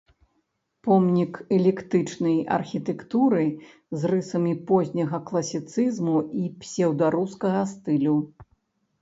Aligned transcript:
Помнік 0.85 1.33
эклектычнай 1.57 2.37
архітэктуры 2.57 3.43
з 3.67 4.01
рысамі 4.13 4.53
позняга 4.73 5.19
класіцызму 5.29 6.17
і 6.41 6.51
псеўдарускага 6.65 7.61
стылю. 7.77 8.17